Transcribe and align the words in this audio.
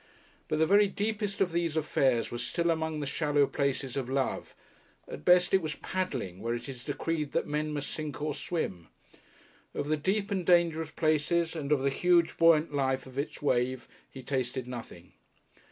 But 0.47 0.57
the 0.57 0.65
very 0.65 0.87
deepest 0.87 1.41
of 1.41 1.51
these 1.51 1.77
affairs 1.77 2.31
was 2.31 2.43
still 2.43 2.71
among 2.71 3.01
the 3.01 3.05
shallow 3.05 3.45
places 3.45 3.95
of 3.95 4.09
love; 4.09 4.55
at 5.07 5.23
best 5.23 5.53
it 5.53 5.61
was 5.61 5.75
paddling 5.75 6.39
where 6.41 6.55
it 6.55 6.67
is 6.67 6.83
decreed 6.83 7.33
that 7.33 7.45
men 7.45 7.71
must 7.71 7.91
sink 7.91 8.19
or 8.19 8.33
swim. 8.33 8.87
Of 9.75 9.89
the 9.89 9.97
deep 9.97 10.31
and 10.31 10.43
dangerous 10.43 10.89
places, 10.89 11.55
and 11.55 11.71
of 11.71 11.83
the 11.83 11.91
huge 11.91 12.35
buoyant 12.39 12.73
lift 12.75 13.05
of 13.05 13.19
its 13.19 13.43
waves, 13.43 13.87
he 14.09 14.23
tasted 14.23 14.67
nothing. 14.67 15.11